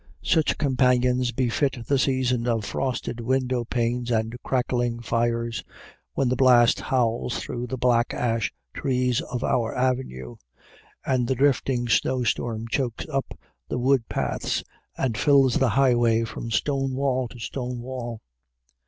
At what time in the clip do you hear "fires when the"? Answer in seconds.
5.03-6.35